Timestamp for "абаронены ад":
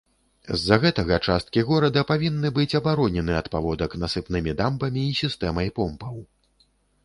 2.81-3.51